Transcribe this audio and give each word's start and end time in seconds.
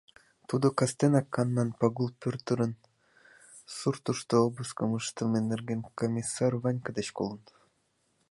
Тудо 0.49 0.67
кастенак 0.77 1.29
Анан 1.41 1.69
Пагул 1.79 2.09
Пӧтырын 2.21 2.73
суртышто 3.75 4.35
обыскым 4.47 4.91
ыштыме 4.99 5.39
нерген 5.51 5.81
Комиссар 5.99 6.53
Ванька 6.63 6.91
деч 6.97 7.07
колын. 7.17 7.43